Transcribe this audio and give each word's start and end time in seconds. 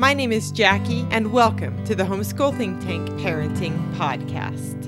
My 0.00 0.14
name 0.14 0.32
is 0.32 0.50
Jackie, 0.50 1.06
and 1.10 1.30
welcome 1.30 1.84
to 1.84 1.94
the 1.94 2.04
Homeschool 2.04 2.56
Think 2.56 2.80
Tank 2.80 3.06
Parenting 3.20 3.76
Podcast. 3.96 4.84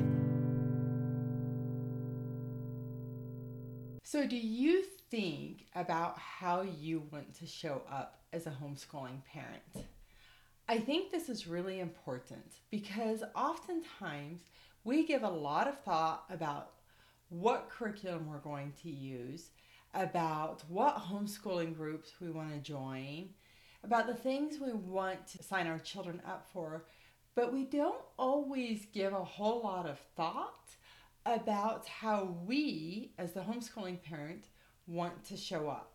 So, 4.02 4.26
do 4.26 4.38
you 4.38 4.84
think 5.10 5.66
about 5.74 6.18
how 6.18 6.62
you 6.62 7.02
want 7.12 7.34
to 7.40 7.46
show 7.46 7.82
up 7.90 8.22
as 8.32 8.46
a 8.46 8.52
homeschooling 8.52 9.22
parent? 9.30 9.86
I 10.66 10.78
think 10.78 11.12
this 11.12 11.28
is 11.28 11.46
really 11.46 11.80
important 11.80 12.50
because 12.70 13.22
oftentimes 13.36 14.40
we 14.82 15.04
give 15.04 15.24
a 15.24 15.28
lot 15.28 15.68
of 15.68 15.78
thought 15.80 16.24
about 16.30 16.70
what 17.28 17.68
curriculum 17.68 18.28
we're 18.30 18.38
going 18.38 18.72
to 18.82 18.88
use, 18.88 19.50
about 19.92 20.62
what 20.70 20.96
homeschooling 20.96 21.76
groups 21.76 22.12
we 22.18 22.30
want 22.30 22.50
to 22.54 22.60
join, 22.60 23.28
about 23.84 24.06
the 24.06 24.14
things 24.14 24.60
we 24.60 24.72
want 24.72 25.26
to 25.28 25.42
sign 25.42 25.66
our 25.66 25.78
children 25.78 26.20
up 26.26 26.48
for, 26.52 26.84
but 27.34 27.52
we 27.52 27.64
don't 27.64 28.02
always 28.18 28.86
give 28.92 29.12
a 29.12 29.24
whole 29.24 29.62
lot 29.62 29.86
of 29.86 29.98
thought 30.16 30.70
about 31.24 31.86
how 31.86 32.36
we, 32.46 33.12
as 33.18 33.32
the 33.32 33.40
homeschooling 33.40 34.02
parent, 34.02 34.48
want 34.86 35.24
to 35.24 35.36
show 35.36 35.68
up. 35.68 35.94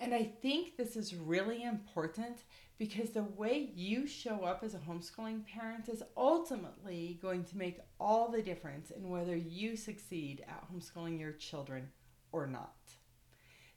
And 0.00 0.14
I 0.14 0.24
think 0.42 0.76
this 0.76 0.96
is 0.96 1.14
really 1.14 1.62
important 1.62 2.44
because 2.78 3.10
the 3.10 3.22
way 3.22 3.70
you 3.74 4.06
show 4.06 4.42
up 4.44 4.64
as 4.64 4.74
a 4.74 4.78
homeschooling 4.78 5.46
parent 5.46 5.88
is 5.88 6.02
ultimately 6.16 7.18
going 7.22 7.44
to 7.44 7.56
make 7.56 7.80
all 8.00 8.30
the 8.30 8.42
difference 8.42 8.90
in 8.90 9.08
whether 9.08 9.36
you 9.36 9.76
succeed 9.76 10.44
at 10.48 10.66
homeschooling 10.72 11.20
your 11.20 11.32
children 11.32 11.88
or 12.32 12.46
not. 12.46 12.74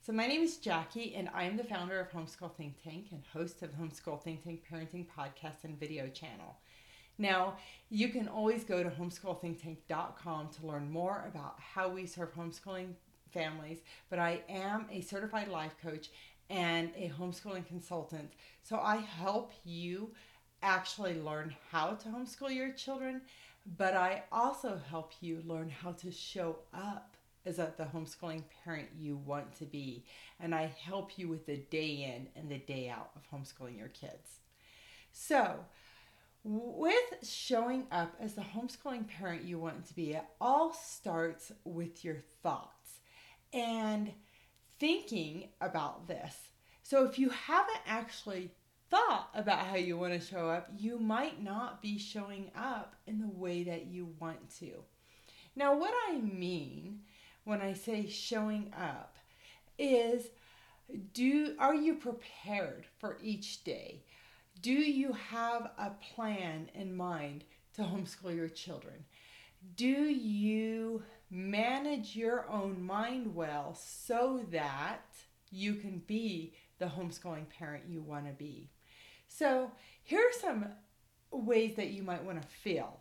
So, 0.08 0.14
my 0.14 0.26
name 0.26 0.42
is 0.42 0.56
Jackie, 0.56 1.16
and 1.16 1.28
I'm 1.36 1.58
the 1.58 1.66
founder 1.66 2.00
of 2.00 2.10
Homeschool 2.10 2.56
Think 2.56 2.82
Tank 2.82 3.08
and 3.12 3.22
host 3.34 3.62
of 3.62 3.72
Homeschool 3.72 4.24
Think 4.24 4.42
Tank 4.42 4.64
Parenting 4.72 5.06
Podcast 5.06 5.66
and 5.66 5.78
Video 5.78 6.08
Channel. 6.08 6.56
Now, 7.18 7.58
you 7.90 8.08
can 8.08 8.30
always 8.30 8.64
go 8.64 8.82
to 8.84 8.90
homeschoolthinktank.com 8.90 10.48
to 10.48 10.66
learn 10.66 10.90
more 10.90 11.26
about 11.28 11.60
how 11.60 11.90
we 11.90 12.06
serve 12.06 12.34
homeschooling 12.34 12.94
families, 13.34 13.80
but 14.10 14.18
I 14.18 14.44
am 14.48 14.86
a 14.90 15.02
certified 15.02 15.50
life 15.50 15.76
coach 15.84 16.08
and 16.50 16.90
a 16.96 17.12
homeschooling 17.20 17.68
consultant. 17.68 18.32
So, 18.64 18.80
I 18.80 18.96
help 18.96 19.52
you 19.66 20.12
actually 20.64 21.20
learn 21.20 21.54
how 21.70 21.96
to 21.96 22.08
homeschool 22.08 22.56
your 22.56 22.72
children, 22.72 23.24
but 23.78 23.94
I 23.94 24.24
also 24.32 24.80
help 24.90 25.12
you 25.20 25.44
learn 25.46 25.70
how 25.70 25.92
to 25.92 26.12
show 26.12 26.60
up 26.74 27.17
is 27.48 27.56
that 27.56 27.78
the 27.78 27.86
homeschooling 27.86 28.44
parent 28.64 28.90
you 29.00 29.16
want 29.16 29.58
to 29.58 29.66
be. 29.66 30.04
And 30.40 30.54
I 30.54 30.72
help 30.84 31.18
you 31.18 31.30
with 31.30 31.46
the 31.46 31.58
day 31.58 32.14
in 32.16 32.28
and 32.40 32.52
the 32.52 32.60
day 32.60 32.90
out 32.90 33.12
of 33.16 33.24
homeschooling 33.32 33.78
your 33.78 33.88
kids. 33.88 34.42
So, 35.14 35.56
with 36.44 36.96
showing 37.24 37.88
up 37.92 38.16
as 38.20 38.34
the 38.34 38.42
homeschooling 38.42 39.08
parent 39.08 39.46
you 39.46 39.60
want 39.60 39.88
to 39.88 39.94
be, 39.94 40.14
it 40.14 40.26
all 40.40 40.74
starts 40.74 41.52
with 41.64 42.04
your 42.04 42.18
thoughts 42.44 43.00
and 43.54 44.12
thinking 44.80 45.50
about 45.62 46.08
this. 46.08 46.36
So, 46.84 47.06
if 47.06 47.18
you 47.18 47.30
haven't 47.30 47.82
actually 47.88 48.52
thought 48.90 49.30
about 49.34 49.66
how 49.66 49.76
you 49.76 49.98
want 49.98 50.14
to 50.14 50.26
show 50.26 50.50
up, 50.50 50.70
you 50.78 51.00
might 51.00 51.42
not 51.42 51.82
be 51.82 51.98
showing 51.98 52.52
up 52.56 52.96
in 53.06 53.20
the 53.20 53.28
way 53.28 53.64
that 53.64 53.88
you 53.88 54.14
want 54.20 54.50
to. 54.60 54.84
Now, 55.56 55.76
what 55.76 55.94
I 56.10 56.18
mean 56.18 57.00
when 57.48 57.62
I 57.62 57.72
say 57.72 58.06
showing 58.08 58.74
up 58.78 59.16
is 59.80 60.28
do 61.14 61.56
are 61.58 61.74
you 61.74 61.96
prepared 61.96 62.86
for 63.00 63.18
each 63.24 63.64
day? 63.64 64.04
Do 64.62 64.74
you 64.74 65.14
have 65.14 65.72
a 65.78 65.92
plan 66.14 66.70
in 66.76 66.94
mind 66.94 67.46
to 67.76 67.84
homeschool 67.84 68.36
your 68.36 68.50
children? 68.50 69.06
Do 69.78 69.88
you 69.88 71.04
manage 71.32 72.18
your 72.18 72.50
own 72.50 72.84
mind 72.86 73.34
well 73.34 73.78
so 73.82 74.46
that 74.52 75.06
you 75.50 75.76
can 75.76 76.02
be 76.06 76.54
the 76.80 76.88
homeschooling 76.88 77.48
parent 77.50 77.86
you 77.88 78.02
want 78.02 78.26
to 78.26 78.34
be? 78.34 78.70
So, 79.30 79.72
here 80.04 80.20
are 80.20 80.40
some 80.42 80.66
ways 81.32 81.78
that 81.78 81.92
you 81.92 82.04
might 82.04 82.26
want 82.26 82.42
to 82.42 82.48
feel 82.48 83.00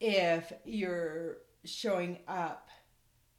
if 0.00 0.50
you're 0.64 1.38
showing 1.64 2.20
up 2.26 2.68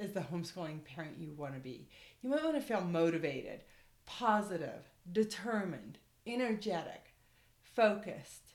is 0.04 0.14
the 0.14 0.20
homeschooling 0.20 0.84
parent 0.84 1.18
you 1.18 1.34
want 1.36 1.54
to 1.54 1.60
be. 1.60 1.88
You 2.22 2.30
might 2.30 2.44
want 2.44 2.56
to 2.56 2.62
feel 2.62 2.82
motivated, 2.82 3.64
positive, 4.06 4.90
determined, 5.12 5.98
energetic, 6.28 7.14
focused. 7.64 8.54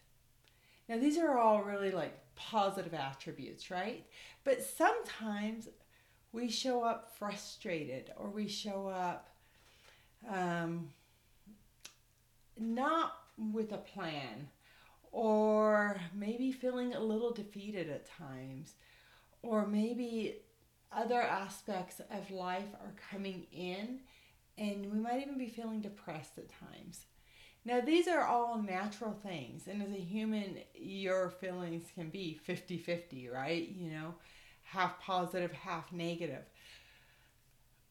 Now, 0.88 0.98
these 0.98 1.19
are 1.19 1.38
all 1.38 1.62
really 1.62 1.91
like 1.91 2.16
positive 2.34 2.94
attributes, 2.94 3.70
right? 3.70 4.06
But 4.44 4.62
sometimes 4.62 5.69
we 6.32 6.48
show 6.50 6.82
up 6.82 7.16
frustrated 7.19 8.10
or 8.16 8.28
we 8.28 8.48
show 8.48 8.88
up 8.88 9.28
um, 10.28 10.91
not 12.59 13.15
with 13.53 13.72
a 13.72 13.78
plan 13.78 14.48
or 15.10 16.00
maybe 16.15 16.53
feeling 16.53 16.94
a 16.94 17.00
little 17.00 17.32
defeated 17.32 17.88
at 17.88 18.06
times 18.06 18.75
or 19.42 19.66
maybe 19.66 20.36
other 20.93 21.21
aspects 21.21 22.00
of 22.10 22.31
life 22.31 22.69
are 22.81 22.94
coming 23.10 23.47
in, 23.53 24.00
and 24.56 24.91
we 24.93 24.99
might 24.99 25.22
even 25.22 25.38
be 25.38 25.49
feeling 25.49 25.81
depressed 25.81 26.38
at 26.38 26.49
times. 26.49 27.06
Now, 27.65 27.81
these 27.81 28.09
are 28.09 28.22
all 28.25 28.62
natural 28.62 29.12
things, 29.22 29.66
and 29.66 29.82
as 29.82 29.91
a 29.91 30.00
human, 30.00 30.59
your 30.75 31.31
feelings 31.31 31.84
can 31.94 32.09
be 32.09 32.41
50 32.44 32.78
50, 32.78 33.28
right? 33.28 33.69
You 33.69 33.91
know, 33.91 34.15
half 34.62 35.00
positive, 35.00 35.53
half 35.53 35.93
negative. 35.93 36.44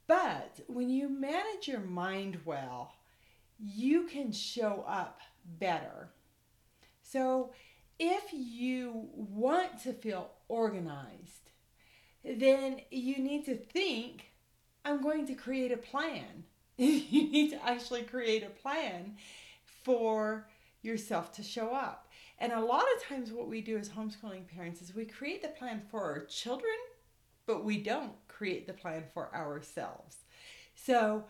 But 0.07 0.61
when 0.67 0.89
you 0.89 1.09
manage 1.09 1.67
your 1.67 1.81
mind 1.81 2.39
well, 2.45 2.93
you 3.59 4.03
can 4.07 4.31
show 4.31 4.83
up 4.87 5.19
better. 5.59 6.09
So, 7.01 7.51
if 7.99 8.23
you 8.31 9.09
want 9.13 9.81
to 9.83 9.93
feel 9.93 10.31
organized, 10.47 11.51
then 12.35 12.81
you 12.91 13.17
need 13.19 13.45
to 13.45 13.55
think, 13.55 14.31
I'm 14.83 15.01
going 15.01 15.25
to 15.27 15.33
create 15.33 15.71
a 15.71 15.77
plan. 15.77 16.43
you 16.77 17.29
need 17.31 17.51
to 17.51 17.65
actually 17.65 18.03
create 18.03 18.43
a 18.43 18.49
plan 18.49 19.15
for 19.83 20.47
yourself 20.81 21.31
to 21.33 21.43
show 21.43 21.73
up. 21.73 22.09
And 22.39 22.51
a 22.51 22.61
lot 22.61 22.83
of 22.95 23.03
times, 23.03 23.31
what 23.31 23.47
we 23.47 23.61
do 23.61 23.77
as 23.77 23.89
homeschooling 23.89 24.47
parents 24.47 24.81
is 24.81 24.93
we 24.93 25.05
create 25.05 25.41
the 25.41 25.47
plan 25.47 25.81
for 25.89 26.01
our 26.01 26.25
children, 26.25 26.75
but 27.47 27.63
we 27.63 27.81
don't 27.81 28.13
create 28.27 28.67
the 28.67 28.73
plan 28.73 29.03
for 29.13 29.33
ourselves. 29.33 30.17
So, 30.75 31.25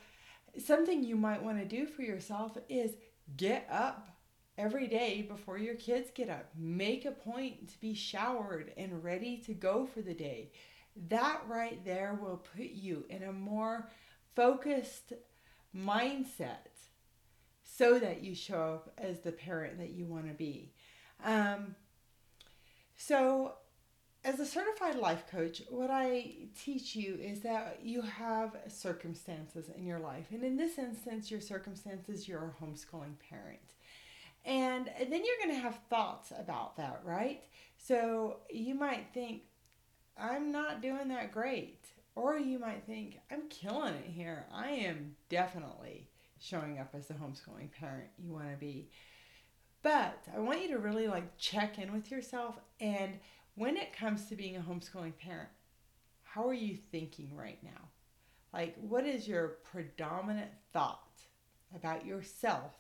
something 0.62 1.04
you 1.04 1.16
might 1.16 1.44
want 1.44 1.60
to 1.60 1.66
do 1.66 1.86
for 1.86 2.02
yourself 2.02 2.58
is 2.68 2.96
get 3.38 3.68
up 3.72 4.10
every 4.58 4.88
day 4.88 5.22
before 5.22 5.58
your 5.58 5.76
kids 5.76 6.10
get 6.14 6.30
up. 6.30 6.50
Make 6.58 7.06
a 7.06 7.12
point 7.12 7.70
to 7.70 7.80
be 7.80 7.94
showered 7.94 8.74
and 8.76 9.04
ready 9.04 9.38
to 9.46 9.54
go 9.54 9.86
for 9.86 10.02
the 10.02 10.14
day 10.14 10.52
that 11.10 11.42
right 11.48 11.84
there 11.86 12.18
will 12.22 12.44
put 12.56 12.72
you 12.72 13.06
in 13.10 13.24
a 13.24 13.34
more 13.34 13.90
focused 14.36 15.14
mindset 15.76 16.70
so 17.64 18.00
that 18.00 18.24
you 18.24 18.34
show 18.34 18.76
up 18.76 18.94
as 18.98 19.20
the 19.20 19.32
parent 19.32 19.78
that 19.78 19.92
you 19.92 20.06
want 20.06 20.28
to 20.28 20.34
be. 20.34 20.72
Um, 21.24 21.76
so, 22.96 23.54
as 24.24 24.40
a 24.40 24.46
certified 24.46 24.96
life 24.96 25.26
coach, 25.30 25.62
what 25.70 25.92
I 25.92 26.34
teach 26.60 26.96
you 26.96 27.18
is 27.22 27.42
that 27.42 27.80
you 27.84 28.02
have 28.02 28.58
circumstances 28.68 29.70
in 29.76 29.86
your 29.86 30.00
life. 30.00 30.26
And 30.32 30.44
in 30.44 30.58
this 30.58 30.78
instance, 30.78 31.32
your 31.32 31.40
circumstances, 31.40 32.28
you're 32.28 32.54
a 32.60 32.64
homeschooling 32.64 33.14
parent. 33.30 33.60
And 34.44 34.90
then 35.00 35.24
you're 35.24 35.46
going 35.46 35.56
to 35.56 35.62
have 35.62 35.80
thoughts 35.90 36.32
about 36.38 36.78
that, 36.78 37.02
right? 37.06 37.44
So 37.78 38.38
you 38.50 38.76
might 38.76 39.08
think, 39.14 39.44
I'm 40.20 40.52
not 40.52 40.82
doing 40.82 41.08
that 41.10 41.32
great. 41.32 41.86
Or 42.16 42.38
you 42.38 42.58
might 42.58 42.84
think, 42.86 43.20
I'm 43.32 43.48
killing 43.50 43.94
it 43.94 44.10
here. 44.10 44.46
I 44.52 44.70
am 44.70 45.16
definitely 45.30 46.10
showing 46.40 46.80
up 46.80 46.90
as 46.94 47.08
the 47.08 47.14
homeschooling 47.14 47.72
parent 47.72 48.10
you 48.18 48.32
want 48.32 48.52
to 48.52 48.58
be. 48.58 48.90
But 49.84 50.24
I 50.36 50.40
want 50.40 50.62
you 50.62 50.70
to 50.70 50.80
really 50.80 51.08
like 51.08 51.38
check 51.38 51.78
in 51.78 51.94
with 51.94 52.10
yourself 52.12 52.60
and 52.80 53.20
when 53.58 53.76
it 53.76 53.92
comes 53.92 54.26
to 54.26 54.36
being 54.36 54.56
a 54.56 54.60
homeschooling 54.60 55.18
parent, 55.18 55.50
how 56.24 56.48
are 56.48 56.54
you 56.54 56.76
thinking 56.76 57.36
right 57.36 57.58
now? 57.64 57.90
Like, 58.54 58.76
what 58.80 59.06
is 59.06 59.28
your 59.28 59.58
predominant 59.64 60.52
thought 60.72 61.22
about 61.76 62.06
yourself 62.06 62.74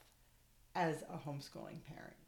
as 0.75 1.01
a 1.03 1.17
homeschooling 1.17 1.83
parent? 1.87 2.26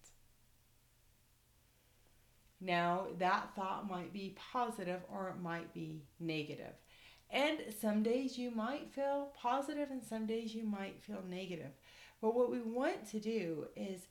Now, 2.61 3.07
that 3.19 3.56
thought 3.56 3.89
might 3.89 4.11
be 4.11 4.35
positive 4.51 5.01
or 5.11 5.29
it 5.29 5.41
might 5.41 5.73
be 5.73 6.03
negative. 6.19 6.73
And 7.31 7.59
some 7.79 8.03
days 8.03 8.38
you 8.38 8.51
might 8.51 8.91
feel 8.91 9.31
positive 9.38 9.91
and 9.91 10.03
some 10.03 10.25
days 10.25 10.53
you 10.53 10.63
might 10.63 11.01
feel 11.01 11.23
negative. 11.29 11.71
But 12.21 12.35
what 12.35 12.51
we 12.51 12.59
want 12.59 13.09
to 13.11 13.19
do 13.19 13.67
is 13.75 14.07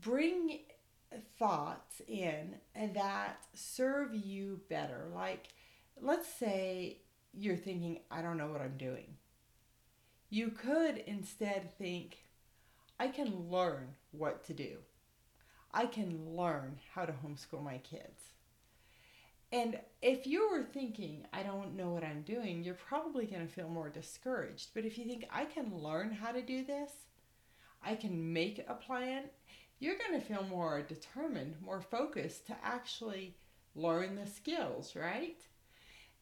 bring 0.00 0.60
thoughts 1.38 2.02
in 2.08 2.56
that 2.94 3.44
serve 3.54 4.14
you 4.14 4.60
better. 4.68 5.08
Like, 5.14 5.48
let's 6.00 6.28
say 6.28 6.98
you're 7.32 7.56
thinking, 7.56 8.00
I 8.10 8.22
don't 8.22 8.38
know 8.38 8.48
what 8.48 8.62
I'm 8.62 8.76
doing. 8.76 9.16
You 10.30 10.50
could 10.50 10.98
instead 11.06 11.76
think, 11.78 12.24
I 13.00 13.08
can 13.08 13.48
learn 13.50 13.94
what 14.10 14.44
to 14.46 14.52
do. 14.52 14.78
I 15.72 15.86
can 15.86 16.36
learn 16.36 16.78
how 16.94 17.04
to 17.04 17.12
homeschool 17.12 17.62
my 17.62 17.78
kids. 17.78 18.30
And 19.50 19.78
if 20.02 20.26
you 20.26 20.50
were 20.50 20.62
thinking, 20.62 21.26
I 21.32 21.42
don't 21.42 21.76
know 21.76 21.88
what 21.88 22.04
I'm 22.04 22.22
doing, 22.22 22.62
you're 22.62 22.74
probably 22.74 23.24
going 23.26 23.46
to 23.46 23.52
feel 23.52 23.68
more 23.68 23.88
discouraged. 23.88 24.70
But 24.74 24.84
if 24.84 24.98
you 24.98 25.06
think, 25.06 25.26
I 25.30 25.46
can 25.46 25.74
learn 25.74 26.12
how 26.12 26.32
to 26.32 26.42
do 26.42 26.64
this, 26.64 26.92
I 27.82 27.94
can 27.94 28.32
make 28.32 28.64
a 28.68 28.74
plan, 28.74 29.24
you're 29.78 29.96
going 29.96 30.20
to 30.20 30.26
feel 30.26 30.44
more 30.44 30.82
determined, 30.82 31.54
more 31.64 31.80
focused 31.80 32.46
to 32.48 32.56
actually 32.62 33.36
learn 33.74 34.16
the 34.16 34.26
skills, 34.26 34.94
right? 34.94 35.38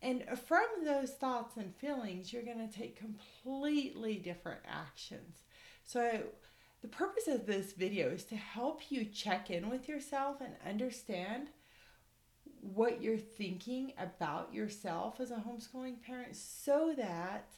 And 0.03 0.25
from 0.47 0.67
those 0.85 1.13
thoughts 1.13 1.57
and 1.57 1.75
feelings, 1.75 2.33
you're 2.33 2.43
going 2.43 2.69
to 2.69 2.79
take 2.79 2.97
completely 2.97 4.17
different 4.17 4.61
actions. 4.69 5.39
So, 5.85 6.21
the 6.83 6.89
purpose 6.89 7.27
of 7.29 7.47
this 7.47 7.73
video 7.73 8.11
is 8.11 8.25
to 8.25 8.37
help 8.37 8.91
you 8.91 9.05
check 9.05 9.51
in 9.51 9.71
with 9.71 9.89
yourself 9.89 10.41
and 10.41 10.55
understand 10.67 11.49
what 12.61 13.03
you're 13.03 13.19
thinking 13.19 13.93
about 13.99 14.53
yourself 14.53 15.21
as 15.21 15.31
a 15.31 15.37
homeschooling 15.47 16.03
parent 16.03 16.35
so 16.37 16.95
that 16.97 17.49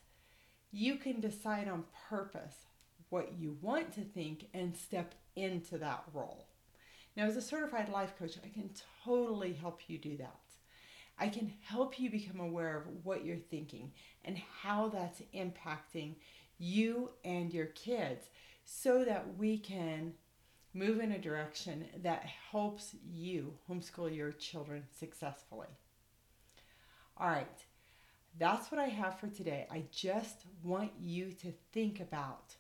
you 0.71 0.97
can 0.97 1.21
decide 1.21 1.69
on 1.69 1.85
purpose 2.09 2.67
what 3.09 3.33
you 3.39 3.57
want 3.63 3.93
to 3.93 4.03
think 4.03 4.47
and 4.53 4.77
step 4.77 5.15
into 5.35 5.79
that 5.79 6.05
role. 6.13 6.47
Now, 7.17 7.25
as 7.25 7.37
a 7.37 7.43
certified 7.43 7.89
life 7.89 8.17
coach, 8.19 8.37
I 8.45 8.49
can 8.49 8.71
totally 9.05 9.55
help 9.55 9.81
you 9.89 9.99
do 9.99 10.17
that. 10.19 10.37
I 11.19 11.29
can 11.29 11.53
help 11.63 11.99
you 11.99 12.11
become 12.11 12.39
aware 12.39 12.77
of 12.77 12.85
what 13.05 13.25
you're 13.25 13.37
thinking 13.37 13.93
and 14.25 14.41
how 14.63 14.89
that's 14.89 15.23
impacting 15.35 16.15
you 16.59 17.11
and 17.25 17.53
your 17.53 17.67
kids 17.67 18.27
so 18.71 19.03
that 19.03 19.39
we 19.39 19.57
can 19.57 20.13
move 20.75 21.01
in 21.01 21.13
a 21.13 21.19
direction 21.19 21.87
that 22.03 22.23
helps 22.51 22.95
you 23.11 23.55
homeschool 23.69 24.15
your 24.15 24.31
children 24.33 24.85
successfully. 24.95 25.69
All 27.17 27.31
right, 27.31 27.65
that's 28.39 28.71
what 28.71 28.79
I 28.79 28.89
have 28.89 29.19
for 29.19 29.29
today. 29.29 29.67
I 29.71 29.85
just 29.91 30.45
want 30.63 30.91
you 31.01 31.33
to 31.33 31.53
think 31.73 32.01
about 32.01 32.55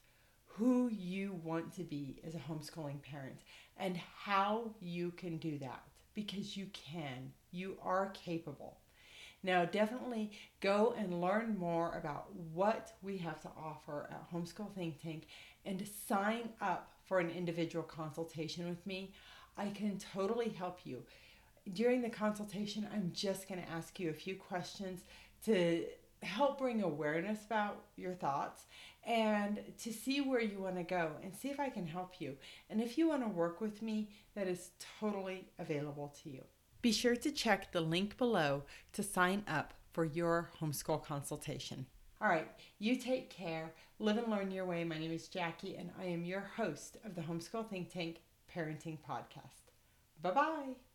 who 0.47 0.89
you 0.89 1.39
want 1.45 1.75
to 1.75 1.85
be 1.85 2.23
as 2.27 2.35
a 2.35 2.39
homeschooling 2.39 3.03
parent 3.03 3.41
and 3.77 4.01
how 4.17 4.71
you 4.81 5.11
can 5.11 5.37
do 5.37 5.59
that 5.59 5.83
because 6.15 6.57
you 6.57 6.69
can. 6.73 7.33
You 7.51 7.77
are 7.83 8.11
capable. 8.15 8.79
Now, 9.43 9.65
definitely 9.65 10.33
go 10.61 10.95
and 10.99 11.21
learn 11.21 11.57
more 11.57 11.97
about 11.97 12.35
what 12.53 12.93
we 13.03 13.19
have 13.19 13.41
to 13.43 13.49
offer 13.57 14.09
at 14.11 14.31
Homeschool 14.33 14.75
Think 14.75 15.01
Tank 15.01 15.27
and 15.65 15.89
sign 16.09 16.51
up 16.61 16.93
for 17.05 17.21
an 17.21 17.31
individual 17.31 17.85
consultation 17.85 18.69
with 18.69 18.87
me. 18.87 19.13
I 19.57 19.69
can 19.71 19.99
totally 19.99 20.51
help 20.51 20.81
you. 20.85 21.03
During 21.73 22.03
the 22.03 22.11
consultation, 22.11 22.89
I'm 22.93 23.11
just 23.15 23.49
going 23.49 23.63
to 23.63 23.71
ask 23.71 23.99
you 23.99 24.11
a 24.11 24.15
few 24.15 24.37
questions 24.37 25.01
to 25.45 25.85
help 26.23 26.59
bring 26.59 26.83
awareness 26.83 27.45
about 27.45 27.85
your 27.97 28.15
thoughts 28.15 28.63
and 29.05 29.61
to 29.79 29.93
see 29.93 30.21
where 30.21 30.41
you 30.41 30.59
want 30.59 30.77
to 30.77 30.83
go 30.83 31.13
and 31.23 31.35
see 31.35 31.49
if 31.49 31.61
I 31.61 31.69
can 31.69 31.87
help 31.87 32.21
you. 32.21 32.37
And 32.71 32.81
if 32.81 32.99
you 32.99 33.09
want 33.09 33.23
to 33.23 33.29
work 33.29 33.61
with 33.61 33.83
me, 33.83 34.11
that 34.35 34.49
is 34.49 34.71
totally 35.01 35.47
available 35.59 36.15
to 36.23 36.31
you. 36.31 36.43
Be 36.83 36.93
sure 36.93 37.17
to 37.17 37.31
check 37.31 37.73
the 37.73 37.81
link 37.81 38.17
below 38.17 38.63
to 38.93 39.03
sign 39.03 39.45
up 39.49 39.75
for 39.93 40.05
your 40.05 40.51
homeschool 40.61 41.03
consultation. 41.05 41.87
All 42.21 42.29
right, 42.29 42.49
you 42.81 42.97
take 42.97 43.31
care. 43.31 43.73
Live 44.01 44.19
and 44.19 44.29
learn 44.29 44.51
your 44.51 44.65
way. 44.65 44.83
My 44.83 44.99
name 44.99 45.13
is 45.13 45.29
Jackie, 45.29 45.77
and 45.77 45.91
I 46.01 46.05
am 46.07 46.25
your 46.25 46.41
host 46.57 46.97
of 47.05 47.15
the 47.15 47.21
Homeschool 47.21 47.69
Think 47.69 47.93
Tank 47.93 48.17
Parenting 48.53 48.99
Podcast. 49.09 49.71
Bye 50.21 50.33
bye. 50.33 50.88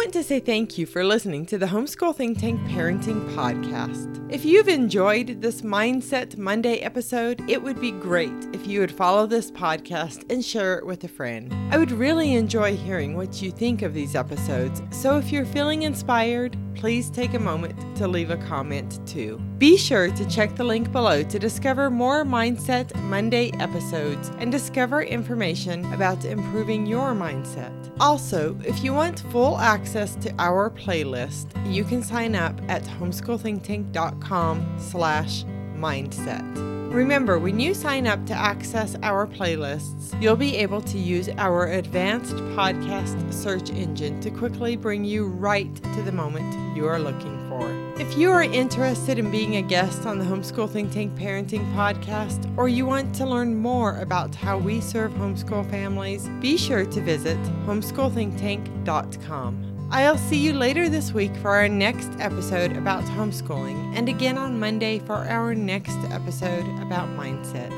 Want 0.00 0.14
to 0.14 0.24
say 0.24 0.40
thank 0.40 0.78
you 0.78 0.86
for 0.86 1.04
listening 1.04 1.44
to 1.44 1.58
the 1.58 1.66
Homeschool 1.66 2.16
Think 2.16 2.38
Tank 2.38 2.58
Parenting 2.70 3.20
Podcast. 3.34 4.08
If 4.32 4.46
you've 4.46 4.66
enjoyed 4.66 5.42
this 5.42 5.60
Mindset 5.60 6.38
Monday 6.38 6.78
episode, 6.78 7.42
it 7.50 7.62
would 7.62 7.78
be 7.82 7.90
great 7.90 8.32
if 8.54 8.66
you 8.66 8.80
would 8.80 8.90
follow 8.90 9.26
this 9.26 9.50
podcast 9.50 10.24
and 10.32 10.42
share 10.42 10.78
it 10.78 10.86
with 10.86 11.04
a 11.04 11.08
friend. 11.08 11.52
I 11.70 11.76
would 11.76 11.90
really 11.90 12.32
enjoy 12.32 12.78
hearing 12.78 13.14
what 13.14 13.42
you 13.42 13.50
think 13.50 13.82
of 13.82 13.92
these 13.92 14.16
episodes, 14.16 14.80
so 14.90 15.18
if 15.18 15.30
you're 15.30 15.44
feeling 15.44 15.82
inspired, 15.82 16.56
please 16.74 17.10
take 17.10 17.34
a 17.34 17.38
moment 17.38 17.76
to 17.98 18.08
leave 18.08 18.30
a 18.30 18.38
comment 18.38 19.06
too. 19.06 19.36
Be 19.58 19.76
sure 19.76 20.10
to 20.12 20.30
check 20.30 20.56
the 20.56 20.64
link 20.64 20.90
below 20.92 21.22
to 21.24 21.38
discover 21.38 21.90
more 21.90 22.24
Mindset 22.24 22.94
Monday 23.02 23.50
episodes 23.60 24.30
and 24.38 24.50
discover 24.50 25.02
information 25.02 25.84
about 25.92 26.24
improving 26.24 26.86
your 26.86 27.12
mindset. 27.12 27.79
Also, 28.00 28.56
if 28.64 28.82
you 28.82 28.94
want 28.94 29.20
full 29.30 29.58
access 29.58 30.14
to 30.16 30.34
our 30.38 30.70
playlist, 30.70 31.48
you 31.70 31.84
can 31.84 32.02
sign 32.02 32.34
up 32.34 32.58
at 32.66 32.82
homeschoolthinktank.com 32.82 34.76
slash 34.78 35.44
mindset. 35.76 36.42
Remember, 36.90 37.38
when 37.38 37.60
you 37.60 37.74
sign 37.74 38.06
up 38.06 38.24
to 38.26 38.32
access 38.32 38.96
our 39.02 39.26
playlists, 39.26 40.20
you'll 40.20 40.34
be 40.34 40.56
able 40.56 40.80
to 40.80 40.98
use 40.98 41.28
our 41.36 41.68
advanced 41.72 42.36
podcast 42.56 43.32
search 43.32 43.68
engine 43.70 44.18
to 44.22 44.30
quickly 44.30 44.76
bring 44.76 45.04
you 45.04 45.26
right 45.26 45.72
to 45.74 46.02
the 46.02 46.10
moment 46.10 46.76
you 46.76 46.86
are 46.86 46.98
looking 46.98 47.48
for. 47.50 47.89
If 48.00 48.16
you 48.16 48.32
are 48.32 48.42
interested 48.42 49.18
in 49.18 49.30
being 49.30 49.56
a 49.56 49.62
guest 49.62 50.06
on 50.06 50.18
the 50.18 50.24
Homeschool 50.24 50.70
Think 50.70 50.90
Tank 50.90 51.14
Parenting 51.16 51.70
Podcast, 51.74 52.50
or 52.56 52.66
you 52.66 52.86
want 52.86 53.14
to 53.16 53.26
learn 53.26 53.56
more 53.56 53.98
about 53.98 54.34
how 54.34 54.56
we 54.56 54.80
serve 54.80 55.12
homeschool 55.12 55.70
families, 55.70 56.26
be 56.40 56.56
sure 56.56 56.86
to 56.86 57.00
visit 57.02 57.36
homeschoolthinktank.com. 57.66 59.88
I'll 59.90 60.16
see 60.16 60.38
you 60.38 60.54
later 60.54 60.88
this 60.88 61.12
week 61.12 61.36
for 61.36 61.50
our 61.50 61.68
next 61.68 62.10
episode 62.20 62.74
about 62.74 63.04
homeschooling, 63.04 63.94
and 63.94 64.08
again 64.08 64.38
on 64.38 64.58
Monday 64.58 65.00
for 65.00 65.16
our 65.16 65.54
next 65.54 65.98
episode 66.10 66.64
about 66.80 67.10
mindset. 67.10 67.70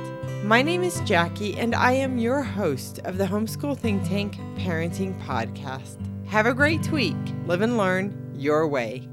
My 0.45 0.62
name 0.62 0.85
is 0.85 1.00
Jackie, 1.00 1.57
and 1.57 1.75
I 1.75 1.95
am 1.95 2.19
your 2.19 2.43
host 2.43 3.00
of 3.00 3.19
the 3.19 3.26
Homeschool 3.26 3.76
Think 3.76 4.05
Tank 4.05 4.37
Parenting 4.55 5.21
Podcast. 5.26 5.97
Have 6.29 6.47
a 6.47 6.55
great 6.55 6.93
week. 6.93 7.17
Live 7.47 7.62
and 7.62 7.76
learn 7.76 8.37
your 8.37 8.69
way. 8.69 9.09